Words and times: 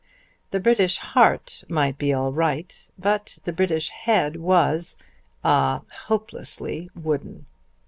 The 0.49 0.59
British 0.59 0.97
heart 0.97 1.63
might 1.69 1.99
be 1.99 2.11
all 2.11 2.33
right; 2.33 2.89
but 2.97 3.37
the 3.43 3.53
British 3.53 3.89
head 3.89 4.35
was, 4.37 4.97
ah, 5.43 5.83
hopelessly 6.05 6.89
wooden! 6.95 7.45